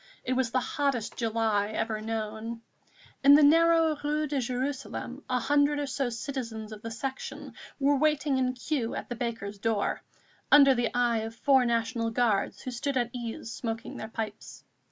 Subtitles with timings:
[0.23, 2.61] It was the hottest July ever known.
[3.23, 7.95] In the narrow Rue de Jérusalem a hundred or so citizens of the Section were
[7.95, 10.01] waiting in queue at the baker's door,
[10.51, 14.63] under the eye of four National Guards who stood at ease smoking their pipes.